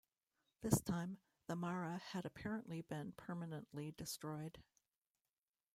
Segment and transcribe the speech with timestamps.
[0.61, 4.63] This time, the Mara had apparently been permanently destroyed.